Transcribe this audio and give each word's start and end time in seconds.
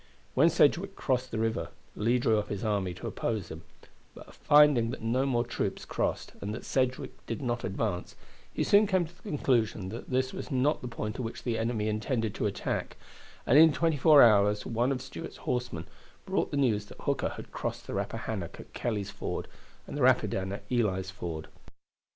When 0.33 0.49
Sedgwick 0.49 0.95
crossed 0.95 1.29
the 1.29 1.37
river, 1.37 1.69
Lee 1.95 2.17
drew 2.17 2.39
up 2.39 2.49
his 2.49 2.63
army 2.63 2.95
to 2.95 3.05
oppose 3.05 3.49
him; 3.49 3.61
but 4.15 4.33
finding 4.33 4.89
that 4.89 5.03
no 5.03 5.27
more 5.27 5.45
troops 5.45 5.85
crossed, 5.85 6.33
and 6.41 6.55
that 6.55 6.65
Sedgwick 6.65 7.23
did 7.27 7.39
not 7.39 7.63
advance, 7.63 8.15
he 8.51 8.63
soon 8.63 8.87
came 8.87 9.05
to 9.05 9.15
the 9.15 9.21
conclusion 9.21 9.89
that 9.89 10.09
this 10.09 10.33
was 10.33 10.49
not 10.49 10.81
the 10.81 10.87
point 10.87 11.17
at 11.17 11.21
which 11.21 11.43
the 11.43 11.55
enemy 11.59 11.87
intended 11.87 12.33
to 12.33 12.47
attack, 12.47 12.97
and 13.45 13.59
in 13.59 13.71
twenty 13.71 13.95
four 13.97 14.23
hours 14.23 14.65
one 14.65 14.91
of 14.91 15.03
Stuart's 15.03 15.37
horsemen 15.45 15.85
brought 16.25 16.49
the 16.49 16.57
news 16.57 16.87
that 16.87 17.01
Hooker 17.01 17.29
had 17.29 17.51
crossed 17.51 17.85
the 17.85 17.93
Rappahannock 17.93 18.59
at 18.59 18.73
Kelley's 18.73 19.11
Ford 19.11 19.47
and 19.85 19.95
the 19.95 20.01
Rapidan 20.01 20.51
at 20.51 20.63
Ely's 20.71 21.11
Ford. 21.11 21.47